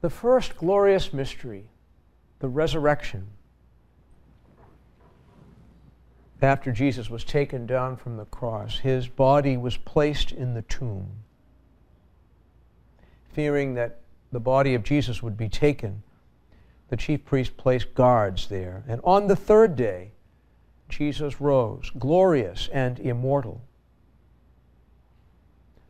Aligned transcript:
The 0.00 0.10
first 0.10 0.56
glorious 0.56 1.12
mystery, 1.12 1.64
the 2.38 2.48
resurrection. 2.48 3.26
After 6.40 6.70
Jesus 6.70 7.10
was 7.10 7.24
taken 7.24 7.66
down 7.66 7.96
from 7.96 8.16
the 8.16 8.24
cross, 8.26 8.78
his 8.78 9.08
body 9.08 9.56
was 9.56 9.76
placed 9.76 10.30
in 10.30 10.54
the 10.54 10.62
tomb. 10.62 11.08
Fearing 13.32 13.74
that 13.74 13.98
the 14.30 14.38
body 14.38 14.74
of 14.74 14.84
Jesus 14.84 15.20
would 15.20 15.36
be 15.36 15.48
taken, 15.48 16.04
the 16.90 16.96
chief 16.96 17.24
priest 17.24 17.56
placed 17.56 17.92
guards 17.94 18.46
there. 18.48 18.84
And 18.86 19.00
on 19.02 19.26
the 19.26 19.34
third 19.34 19.74
day, 19.74 20.12
Jesus 20.88 21.40
rose, 21.40 21.90
glorious 21.98 22.68
and 22.72 23.00
immortal. 23.00 23.62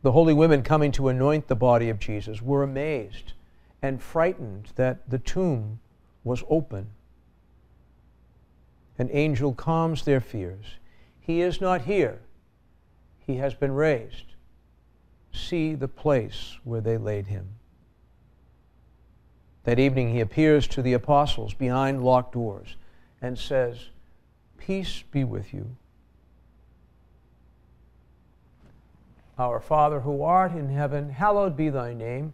The 0.01 0.13
holy 0.13 0.33
women 0.33 0.63
coming 0.63 0.91
to 0.93 1.09
anoint 1.09 1.47
the 1.47 1.55
body 1.55 1.89
of 1.89 1.99
Jesus 1.99 2.41
were 2.41 2.63
amazed 2.63 3.33
and 3.81 4.01
frightened 4.01 4.69
that 4.75 5.09
the 5.09 5.19
tomb 5.19 5.79
was 6.23 6.43
open. 6.49 6.87
An 8.97 9.09
angel 9.11 9.53
calms 9.53 10.03
their 10.03 10.19
fears. 10.19 10.65
He 11.19 11.41
is 11.41 11.61
not 11.61 11.81
here, 11.81 12.19
he 13.25 13.35
has 13.35 13.53
been 13.53 13.71
raised. 13.71 14.25
See 15.31 15.75
the 15.75 15.87
place 15.87 16.57
where 16.63 16.81
they 16.81 16.97
laid 16.97 17.27
him. 17.27 17.47
That 19.63 19.79
evening, 19.79 20.13
he 20.13 20.19
appears 20.19 20.67
to 20.69 20.81
the 20.81 20.93
apostles 20.93 21.53
behind 21.53 22.03
locked 22.03 22.33
doors 22.33 22.75
and 23.21 23.37
says, 23.37 23.89
Peace 24.57 25.03
be 25.11 25.23
with 25.23 25.53
you. 25.53 25.75
Our 29.37 29.59
Father 29.59 30.01
who 30.01 30.23
art 30.23 30.51
in 30.51 30.69
heaven, 30.69 31.09
hallowed 31.09 31.55
be 31.55 31.69
thy 31.69 31.93
name. 31.93 32.33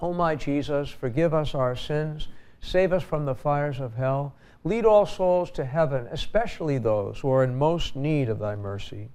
O 0.00 0.12
my 0.12 0.36
Jesus, 0.36 0.90
forgive 0.90 1.34
us 1.34 1.54
our 1.54 1.74
sins, 1.74 2.28
save 2.60 2.92
us 2.92 3.02
from 3.02 3.24
the 3.24 3.34
fires 3.34 3.80
of 3.80 3.94
hell, 3.94 4.34
lead 4.64 4.84
all 4.84 5.06
souls 5.06 5.50
to 5.52 5.64
heaven, 5.64 6.06
especially 6.10 6.78
those 6.78 7.18
who 7.20 7.30
are 7.30 7.42
in 7.42 7.56
most 7.56 7.96
need 7.96 8.28
of 8.28 8.38
thy 8.38 8.54
mercy. 8.54 9.08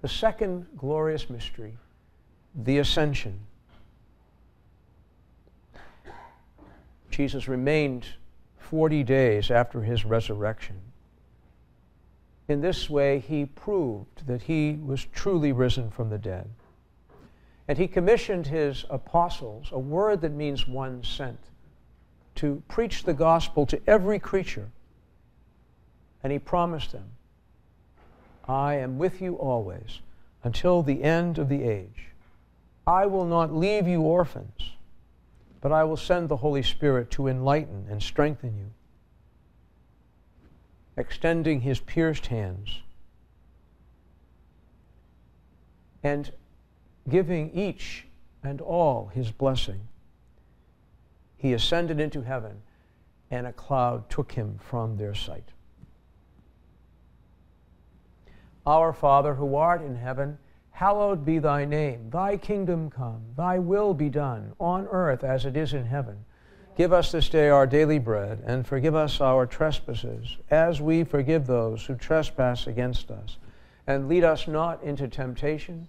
The 0.00 0.08
second 0.08 0.66
glorious 0.76 1.28
mystery, 1.28 1.76
the 2.54 2.78
ascension. 2.78 3.40
Jesus 7.10 7.48
remained 7.48 8.06
40 8.58 9.02
days 9.02 9.50
after 9.50 9.82
his 9.82 10.04
resurrection. 10.04 10.80
In 12.48 12.60
this 12.60 12.88
way, 12.88 13.18
he 13.18 13.44
proved 13.44 14.26
that 14.26 14.42
he 14.42 14.78
was 14.82 15.04
truly 15.04 15.52
risen 15.52 15.90
from 15.90 16.10
the 16.10 16.18
dead. 16.18 16.48
And 17.68 17.78
he 17.78 17.86
commissioned 17.86 18.46
his 18.46 18.84
apostles, 18.90 19.68
a 19.72 19.78
word 19.78 20.22
that 20.22 20.32
means 20.32 20.66
one 20.66 21.04
sent, 21.04 21.38
to 22.36 22.62
preach 22.68 23.04
the 23.04 23.14
gospel 23.14 23.66
to 23.66 23.80
every 23.86 24.18
creature. 24.18 24.70
And 26.22 26.32
he 26.32 26.38
promised 26.38 26.92
them 26.92 27.10
I 28.48 28.74
am 28.74 28.98
with 28.98 29.22
you 29.22 29.34
always 29.36 30.00
until 30.42 30.82
the 30.82 31.02
end 31.02 31.38
of 31.38 31.48
the 31.48 31.62
age. 31.62 32.08
I 32.86 33.06
will 33.06 33.26
not 33.26 33.54
leave 33.54 33.86
you 33.86 34.00
orphans, 34.00 34.72
but 35.60 35.70
I 35.70 35.84
will 35.84 35.96
send 35.96 36.28
the 36.28 36.38
Holy 36.38 36.62
Spirit 36.62 37.10
to 37.12 37.28
enlighten 37.28 37.86
and 37.88 38.02
strengthen 38.02 38.56
you, 38.56 38.70
extending 40.96 41.60
his 41.60 41.78
pierced 41.78 42.26
hands 42.26 42.80
and 46.02 46.32
giving 47.10 47.50
each 47.50 48.06
and 48.42 48.60
all 48.60 49.10
his 49.12 49.30
blessing. 49.30 49.80
He 51.36 51.52
ascended 51.52 52.00
into 52.00 52.22
heaven, 52.22 52.62
and 53.30 53.46
a 53.46 53.52
cloud 53.52 54.08
took 54.08 54.32
him 54.32 54.58
from 54.58 54.96
their 54.96 55.14
sight. 55.14 55.48
Our 58.66 58.92
Father 58.92 59.34
who 59.34 59.56
art 59.56 59.82
in 59.82 59.96
heaven, 59.96 60.38
hallowed 60.70 61.24
be 61.24 61.38
thy 61.38 61.64
name. 61.64 62.10
Thy 62.10 62.36
kingdom 62.36 62.90
come, 62.90 63.22
thy 63.36 63.58
will 63.58 63.94
be 63.94 64.08
done, 64.08 64.52
on 64.58 64.86
earth 64.90 65.24
as 65.24 65.46
it 65.46 65.56
is 65.56 65.74
in 65.74 65.86
heaven. 65.86 66.24
Give 66.76 66.92
us 66.92 67.12
this 67.12 67.28
day 67.28 67.48
our 67.48 67.66
daily 67.66 67.98
bread, 67.98 68.42
and 68.46 68.66
forgive 68.66 68.94
us 68.94 69.20
our 69.20 69.44
trespasses, 69.44 70.38
as 70.50 70.80
we 70.80 71.04
forgive 71.04 71.46
those 71.46 71.84
who 71.84 71.94
trespass 71.94 72.66
against 72.66 73.10
us. 73.10 73.38
And 73.86 74.08
lead 74.08 74.24
us 74.24 74.46
not 74.46 74.82
into 74.82 75.08
temptation, 75.08 75.88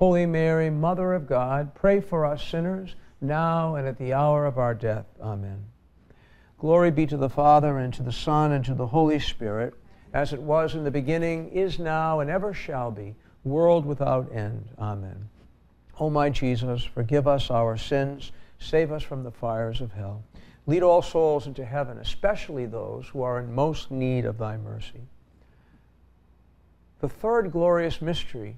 Holy 0.00 0.24
Mary, 0.24 0.70
Mother 0.70 1.12
of 1.12 1.26
God, 1.26 1.74
pray 1.74 2.00
for 2.00 2.24
us 2.24 2.42
sinners, 2.42 2.96
now 3.20 3.74
and 3.74 3.86
at 3.86 3.98
the 3.98 4.14
hour 4.14 4.46
of 4.46 4.56
our 4.56 4.72
death. 4.72 5.04
Amen. 5.20 5.62
Glory 6.56 6.90
be 6.90 7.06
to 7.06 7.18
the 7.18 7.28
Father, 7.28 7.76
and 7.76 7.92
to 7.92 8.02
the 8.02 8.10
Son, 8.10 8.52
and 8.52 8.64
to 8.64 8.72
the 8.72 8.86
Holy 8.86 9.18
Spirit, 9.18 9.74
as 10.14 10.32
it 10.32 10.40
was 10.40 10.74
in 10.74 10.84
the 10.84 10.90
beginning, 10.90 11.50
is 11.50 11.78
now, 11.78 12.20
and 12.20 12.30
ever 12.30 12.54
shall 12.54 12.90
be 12.90 13.14
world 13.44 13.84
without 13.84 14.34
end. 14.34 14.70
Amen. 14.78 15.28
O 15.98 16.08
my 16.08 16.30
Jesus, 16.30 16.82
forgive 16.82 17.28
us 17.28 17.50
our 17.50 17.76
sins, 17.76 18.32
save 18.58 18.92
us 18.92 19.02
from 19.02 19.22
the 19.22 19.30
fires 19.30 19.82
of 19.82 19.92
hell. 19.92 20.24
Lead 20.66 20.82
all 20.82 21.02
souls 21.02 21.46
into 21.46 21.62
heaven, 21.62 21.98
especially 21.98 22.64
those 22.64 23.06
who 23.08 23.20
are 23.20 23.38
in 23.38 23.54
most 23.54 23.90
need 23.90 24.24
of 24.24 24.38
thy 24.38 24.56
mercy. 24.56 25.02
The 27.00 27.08
third 27.10 27.52
glorious 27.52 28.00
mystery, 28.00 28.56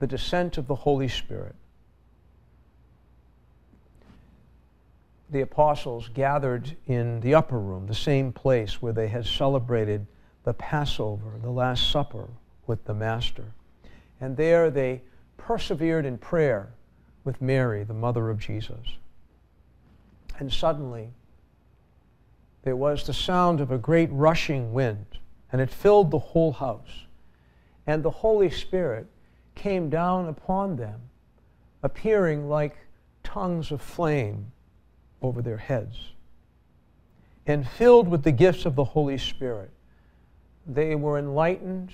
the 0.00 0.06
descent 0.06 0.58
of 0.58 0.66
the 0.66 0.74
Holy 0.74 1.08
Spirit. 1.08 1.54
The 5.28 5.42
apostles 5.42 6.08
gathered 6.12 6.76
in 6.86 7.20
the 7.20 7.34
upper 7.34 7.60
room, 7.60 7.86
the 7.86 7.94
same 7.94 8.32
place 8.32 8.82
where 8.82 8.94
they 8.94 9.06
had 9.06 9.26
celebrated 9.26 10.06
the 10.42 10.54
Passover, 10.54 11.38
the 11.40 11.50
Last 11.50 11.90
Supper 11.90 12.28
with 12.66 12.84
the 12.84 12.94
Master. 12.94 13.52
And 14.20 14.36
there 14.36 14.70
they 14.70 15.02
persevered 15.36 16.06
in 16.06 16.18
prayer 16.18 16.72
with 17.24 17.40
Mary, 17.40 17.84
the 17.84 17.94
mother 17.94 18.30
of 18.30 18.38
Jesus. 18.38 18.96
And 20.38 20.50
suddenly, 20.50 21.10
there 22.62 22.76
was 22.76 23.06
the 23.06 23.12
sound 23.12 23.60
of 23.60 23.70
a 23.70 23.78
great 23.78 24.10
rushing 24.10 24.72
wind, 24.72 25.06
and 25.52 25.60
it 25.60 25.70
filled 25.70 26.10
the 26.10 26.18
whole 26.18 26.52
house. 26.52 27.04
And 27.86 28.02
the 28.02 28.10
Holy 28.10 28.50
Spirit 28.50 29.06
came 29.60 29.90
down 29.90 30.26
upon 30.26 30.76
them, 30.76 30.98
appearing 31.82 32.48
like 32.48 32.76
tongues 33.22 33.70
of 33.70 33.82
flame 33.82 34.50
over 35.20 35.42
their 35.42 35.58
heads. 35.58 35.96
And 37.46 37.68
filled 37.68 38.08
with 38.08 38.22
the 38.22 38.32
gifts 38.32 38.64
of 38.64 38.74
the 38.74 38.84
Holy 38.84 39.18
Spirit, 39.18 39.70
they 40.66 40.94
were 40.94 41.18
enlightened 41.18 41.90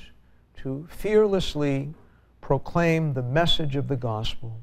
to 0.59 0.87
fearlessly 0.89 1.93
proclaim 2.41 3.15
the 3.15 3.23
message 3.23 3.75
of 3.75 3.89
the 3.89 3.97
gospel, 3.97 4.61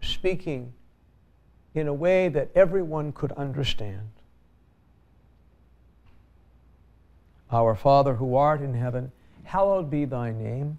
speaking 0.00 0.72
in 1.74 1.88
a 1.88 1.94
way 1.94 2.28
that 2.28 2.48
everyone 2.54 3.10
could 3.10 3.32
understand. 3.32 4.08
Our 7.50 7.74
Father 7.74 8.14
who 8.14 8.36
art 8.36 8.60
in 8.62 8.74
heaven, 8.74 9.10
hallowed 9.42 9.90
be 9.90 10.04
thy 10.04 10.30
name. 10.30 10.78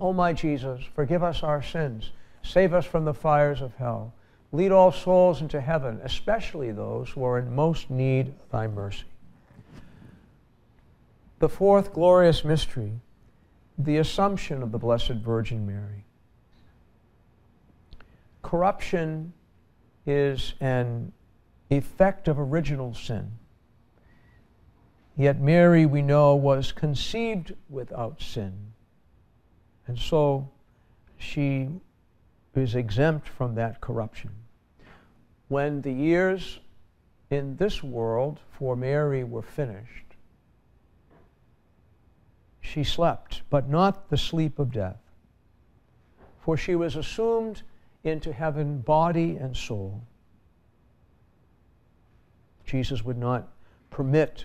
O 0.00 0.12
my 0.14 0.32
Jesus, 0.32 0.80
forgive 0.94 1.22
us 1.22 1.42
our 1.42 1.62
sins, 1.62 2.10
save 2.42 2.72
us 2.72 2.86
from 2.86 3.04
the 3.04 3.14
fires 3.14 3.60
of 3.60 3.74
hell, 3.74 4.14
lead 4.50 4.72
all 4.72 4.90
souls 4.90 5.42
into 5.42 5.60
heaven, 5.60 6.00
especially 6.02 6.72
those 6.72 7.10
who 7.10 7.22
are 7.22 7.38
in 7.38 7.54
most 7.54 7.90
need 7.90 8.28
of 8.28 8.50
thy 8.50 8.66
mercy. 8.66 9.04
The 11.38 11.48
fourth 11.48 11.92
glorious 11.92 12.44
mystery 12.44 12.92
the 13.84 13.98
Assumption 13.98 14.62
of 14.62 14.72
the 14.72 14.78
Blessed 14.78 15.12
Virgin 15.12 15.66
Mary. 15.66 16.04
Corruption 18.42 19.32
is 20.06 20.54
an 20.60 21.12
effect 21.70 22.28
of 22.28 22.38
original 22.38 22.94
sin. 22.94 23.32
Yet 25.16 25.40
Mary, 25.40 25.86
we 25.86 26.02
know, 26.02 26.34
was 26.34 26.72
conceived 26.72 27.54
without 27.68 28.20
sin. 28.20 28.69
And 29.90 29.98
so 29.98 30.48
she 31.18 31.68
is 32.54 32.76
exempt 32.76 33.28
from 33.28 33.56
that 33.56 33.80
corruption. 33.80 34.30
When 35.48 35.82
the 35.82 35.92
years 35.92 36.60
in 37.28 37.56
this 37.56 37.82
world 37.82 38.38
for 38.52 38.76
Mary 38.76 39.24
were 39.24 39.42
finished, 39.42 40.14
she 42.60 42.84
slept, 42.84 43.42
but 43.50 43.68
not 43.68 44.10
the 44.10 44.16
sleep 44.16 44.60
of 44.60 44.70
death. 44.70 45.00
For 46.38 46.56
she 46.56 46.76
was 46.76 46.94
assumed 46.94 47.62
into 48.04 48.32
heaven, 48.32 48.82
body 48.82 49.38
and 49.38 49.56
soul. 49.56 50.00
Jesus 52.64 53.04
would 53.04 53.18
not 53.18 53.48
permit 53.90 54.44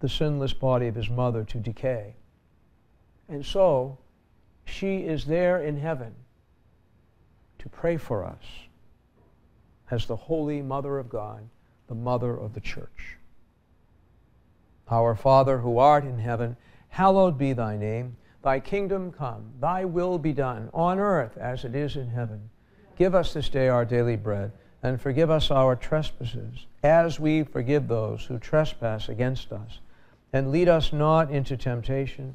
the 0.00 0.08
sinless 0.08 0.54
body 0.54 0.86
of 0.86 0.94
his 0.94 1.10
mother 1.10 1.44
to 1.44 1.58
decay. 1.58 2.14
And 3.28 3.44
so, 3.44 3.98
she 4.64 4.98
is 4.98 5.24
there 5.24 5.62
in 5.62 5.76
heaven, 5.76 6.14
to 7.58 7.68
pray 7.68 7.96
for 7.96 8.24
us 8.24 8.44
as 9.90 10.06
the 10.06 10.16
Holy 10.16 10.62
Mother 10.62 10.98
of 10.98 11.08
God, 11.08 11.48
the 11.86 11.94
Mother 11.94 12.34
of 12.34 12.54
the 12.54 12.60
Church. 12.60 13.18
Our 14.90 15.14
Father 15.14 15.58
who 15.58 15.78
art 15.78 16.04
in 16.04 16.18
heaven, 16.18 16.56
hallowed 16.88 17.38
be 17.38 17.52
thy 17.52 17.76
name. 17.76 18.16
Thy 18.42 18.58
kingdom 18.58 19.12
come, 19.12 19.52
thy 19.60 19.84
will 19.84 20.18
be 20.18 20.32
done, 20.32 20.68
on 20.74 20.98
earth 20.98 21.36
as 21.36 21.64
it 21.64 21.76
is 21.76 21.96
in 21.96 22.08
heaven. 22.08 22.50
Give 22.98 23.14
us 23.14 23.32
this 23.32 23.48
day 23.48 23.68
our 23.68 23.84
daily 23.84 24.16
bread, 24.16 24.50
and 24.82 25.00
forgive 25.00 25.30
us 25.30 25.50
our 25.50 25.76
trespasses, 25.76 26.66
as 26.82 27.20
we 27.20 27.44
forgive 27.44 27.86
those 27.86 28.24
who 28.24 28.38
trespass 28.38 29.08
against 29.08 29.52
us. 29.52 29.78
And 30.32 30.50
lead 30.50 30.68
us 30.68 30.92
not 30.92 31.30
into 31.30 31.56
temptation, 31.56 32.34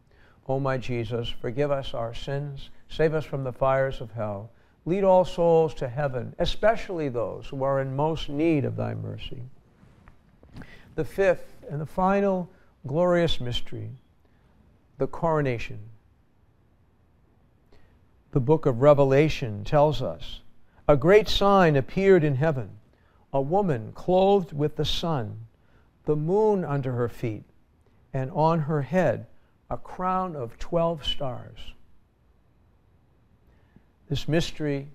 O 0.47 0.59
my 0.59 0.77
Jesus, 0.77 1.29
forgive 1.29 1.71
us 1.71 1.93
our 1.93 2.13
sins, 2.13 2.69
save 2.89 3.13
us 3.13 3.25
from 3.25 3.43
the 3.43 3.53
fires 3.53 4.01
of 4.01 4.11
hell, 4.11 4.49
lead 4.85 5.03
all 5.03 5.23
souls 5.23 5.73
to 5.75 5.87
heaven, 5.87 6.35
especially 6.39 7.09
those 7.09 7.47
who 7.47 7.63
are 7.63 7.81
in 7.81 7.95
most 7.95 8.29
need 8.29 8.65
of 8.65 8.75
thy 8.75 8.93
mercy. 8.93 9.43
The 10.95 11.05
fifth 11.05 11.63
and 11.69 11.79
the 11.79 11.85
final 11.85 12.49
glorious 12.85 13.39
mystery 13.39 13.91
the 14.97 15.07
coronation. 15.07 15.79
The 18.33 18.39
book 18.39 18.67
of 18.67 18.83
Revelation 18.83 19.63
tells 19.63 19.99
us 19.99 20.41
a 20.87 20.95
great 20.95 21.27
sign 21.27 21.75
appeared 21.75 22.23
in 22.23 22.35
heaven 22.35 22.69
a 23.33 23.41
woman 23.41 23.93
clothed 23.93 24.53
with 24.53 24.75
the 24.75 24.85
sun, 24.85 25.47
the 26.05 26.15
moon 26.15 26.63
under 26.63 26.91
her 26.91 27.09
feet, 27.09 27.45
and 28.13 28.29
on 28.31 28.59
her 28.59 28.83
head 28.83 29.25
a 29.71 29.77
crown 29.77 30.35
of 30.35 30.59
12 30.59 31.05
stars. 31.05 31.57
This 34.09 34.27
mystery 34.27 34.89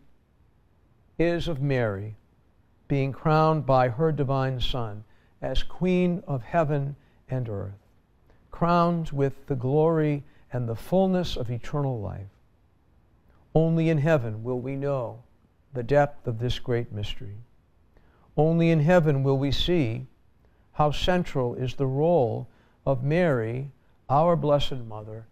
is 1.18 1.48
of 1.48 1.62
Mary 1.62 2.14
being 2.86 3.10
crowned 3.10 3.64
by 3.64 3.88
her 3.88 4.12
divine 4.12 4.60
Son 4.60 5.02
as 5.40 5.62
Queen 5.62 6.22
of 6.26 6.42
heaven 6.42 6.94
and 7.30 7.48
earth 7.48 7.72
crowned 8.50 9.10
with 9.10 9.46
the 9.46 9.54
glory 9.54 10.22
and 10.52 10.66
the 10.66 10.74
fullness 10.74 11.36
of 11.36 11.50
eternal 11.50 12.00
life. 12.00 12.28
Only 13.54 13.88
in 13.88 13.98
heaven 13.98 14.42
will 14.42 14.60
we 14.60 14.76
know 14.76 15.22
the 15.72 15.82
depth 15.82 16.26
of 16.26 16.38
this 16.38 16.58
great 16.58 16.92
mystery. 16.92 17.36
Only 18.36 18.70
in 18.70 18.80
heaven 18.80 19.22
will 19.22 19.38
we 19.38 19.52
see 19.52 20.06
how 20.72 20.90
central 20.90 21.54
is 21.54 21.74
the 21.74 21.86
role 21.86 22.48
of 22.84 23.02
Mary, 23.02 23.70
our 24.08 24.36
Blessed 24.36 24.84
Mother, 24.88 25.26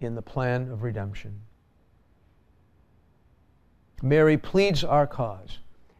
in 0.00 0.14
the 0.14 0.22
plan 0.22 0.70
of 0.70 0.82
redemption. 0.82 1.40
Mary 4.02 4.38
pleads 4.38 4.82
our 4.82 5.06
cause 5.06 5.58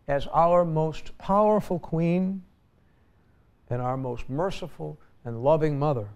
as 0.09 0.27
our 0.29 0.65
most 0.65 1.17
powerful 1.19 1.79
queen 1.79 2.43
and 3.69 3.83
our 3.83 3.97
most 3.97 4.29
merciful 4.29 4.99
and 5.25 5.43
loving 5.43 5.79
mother. 5.79 6.09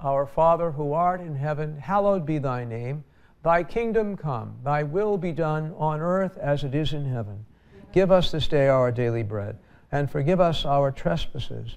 Our 0.00 0.26
Father 0.26 0.70
who 0.70 0.92
art 0.92 1.20
in 1.20 1.34
heaven, 1.34 1.78
hallowed 1.78 2.24
be 2.24 2.38
thy 2.38 2.64
name. 2.64 3.04
Thy 3.42 3.62
kingdom 3.62 4.16
come, 4.16 4.56
thy 4.62 4.82
will 4.82 5.18
be 5.18 5.32
done 5.32 5.74
on 5.76 6.00
earth 6.00 6.38
as 6.38 6.62
it 6.64 6.74
is 6.74 6.92
in 6.92 7.04
heaven. 7.04 7.44
Give 7.92 8.10
us 8.10 8.30
this 8.30 8.48
day 8.48 8.68
our 8.68 8.90
daily 8.90 9.22
bread, 9.22 9.58
and 9.92 10.10
forgive 10.10 10.40
us 10.40 10.64
our 10.64 10.90
trespasses, 10.90 11.76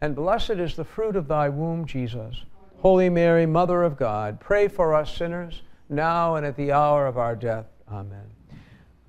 and 0.00 0.14
blessed 0.14 0.50
is 0.50 0.76
the 0.76 0.84
fruit 0.84 1.16
of 1.16 1.28
thy 1.28 1.48
womb, 1.48 1.86
Jesus. 1.86 2.44
Holy 2.78 3.08
Mary, 3.08 3.46
Mother 3.46 3.82
of 3.82 3.96
God, 3.96 4.38
pray 4.38 4.68
for 4.68 4.94
us 4.94 5.14
sinners, 5.14 5.62
now 5.88 6.36
and 6.36 6.44
at 6.44 6.56
the 6.56 6.72
hour 6.72 7.06
of 7.06 7.16
our 7.16 7.34
death. 7.34 7.66
Amen. 7.90 8.26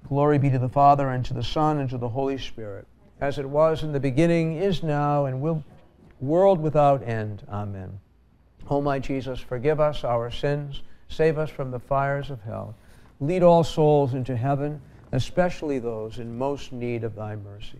Glory 0.07 0.37
be 0.37 0.49
to 0.49 0.59
the 0.59 0.69
Father, 0.69 1.09
and 1.09 1.25
to 1.25 1.33
the 1.33 1.43
Son, 1.43 1.79
and 1.79 1.89
to 1.89 1.97
the 1.97 2.07
Holy 2.07 2.37
Spirit, 2.37 2.87
as 3.19 3.37
it 3.37 3.47
was 3.47 3.83
in 3.83 3.91
the 3.91 3.99
beginning, 3.99 4.55
is 4.55 4.83
now, 4.83 5.25
and 5.25 5.41
will 5.41 5.63
world 6.21 6.59
without 6.59 7.03
end. 7.03 7.45
Amen. 7.49 7.99
O 8.69 8.81
my 8.81 8.99
Jesus, 8.99 9.39
forgive 9.39 9.79
us 9.79 10.03
our 10.03 10.31
sins, 10.31 10.81
save 11.09 11.37
us 11.37 11.49
from 11.49 11.71
the 11.71 11.79
fires 11.79 12.29
of 12.29 12.41
hell. 12.41 12.75
Lead 13.19 13.43
all 13.43 13.63
souls 13.63 14.13
into 14.13 14.35
heaven, 14.35 14.81
especially 15.11 15.79
those 15.79 16.19
in 16.19 16.37
most 16.37 16.71
need 16.71 17.03
of 17.03 17.15
thy 17.15 17.35
mercy. 17.35 17.79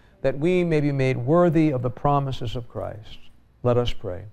that 0.21 0.37
we 0.37 0.63
may 0.63 0.79
be 0.79 0.91
made 0.91 1.17
worthy 1.17 1.71
of 1.71 1.81
the 1.81 1.89
promises 1.89 2.55
of 2.55 2.69
Christ. 2.69 3.17
Let 3.63 3.77
us 3.77 3.93
pray. 3.93 4.23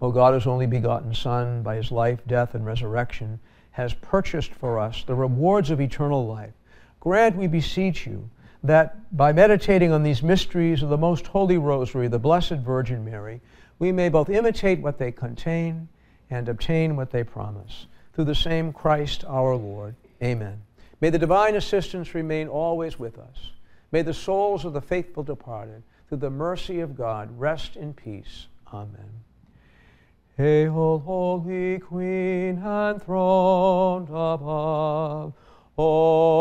O 0.00 0.10
God, 0.10 0.34
whose 0.34 0.46
only 0.46 0.66
begotten 0.66 1.14
Son, 1.14 1.62
by 1.62 1.76
his 1.76 1.90
life, 1.90 2.20
death, 2.26 2.54
and 2.54 2.66
resurrection, 2.66 3.38
has 3.72 3.94
purchased 3.94 4.52
for 4.52 4.78
us 4.78 5.02
the 5.04 5.14
rewards 5.14 5.70
of 5.70 5.80
eternal 5.80 6.26
life. 6.26 6.52
Grant, 7.00 7.36
we 7.36 7.46
beseech 7.46 8.06
you, 8.06 8.28
that 8.62 9.16
by 9.16 9.32
meditating 9.32 9.92
on 9.92 10.02
these 10.02 10.22
mysteries 10.22 10.82
of 10.82 10.88
the 10.88 10.96
most 10.96 11.26
holy 11.26 11.58
rosary, 11.58 12.08
the 12.08 12.18
Blessed 12.18 12.54
Virgin 12.54 13.04
Mary, 13.04 13.40
we 13.78 13.92
may 13.92 14.08
both 14.08 14.30
imitate 14.30 14.80
what 14.80 14.98
they 14.98 15.12
contain 15.12 15.88
and 16.30 16.48
obtain 16.48 16.96
what 16.96 17.10
they 17.10 17.24
promise. 17.24 17.86
Through 18.14 18.24
the 18.24 18.34
same 18.34 18.72
Christ 18.72 19.24
our 19.26 19.56
Lord. 19.56 19.94
Amen. 20.22 20.62
May 21.00 21.10
the 21.10 21.18
divine 21.18 21.56
assistance 21.56 22.14
remain 22.14 22.48
always 22.48 22.98
with 22.98 23.18
us. 23.18 23.50
May 23.92 24.02
the 24.02 24.14
souls 24.14 24.64
of 24.64 24.72
the 24.72 24.80
faithful 24.80 25.22
departed, 25.22 25.82
through 26.08 26.18
the 26.18 26.30
mercy 26.30 26.80
of 26.80 26.96
God, 26.96 27.38
rest 27.38 27.76
in 27.76 27.94
peace. 27.94 28.46
Amen. 28.72 29.24
Hail, 30.36 30.98
Holy 30.98 31.78
Queen, 31.78 32.56
enthroned 32.58 34.08
above, 34.08 35.32
O 35.78 36.33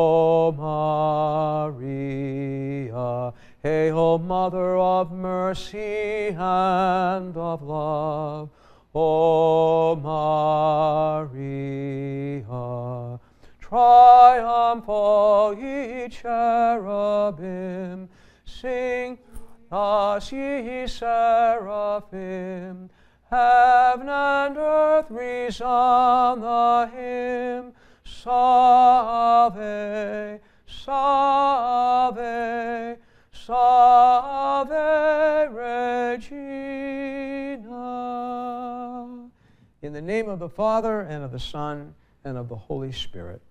the 25.60 26.90
hymn, 26.94 27.74
Salve, 28.06 29.56
Salve, 30.66 32.18
Salve 33.32 34.70
Regina. 35.52 36.90
In 39.82 39.94
the 39.94 40.02
name 40.02 40.30
of 40.30 40.40
the 40.40 40.50
Father, 40.50 41.02
and 41.02 41.24
of 41.24 41.32
the 41.32 41.40
Son, 41.40 41.96
and 42.24 42.38
of 42.38 42.50
the 42.50 42.56
Holy 42.56 42.92
Spirit. 42.92 43.42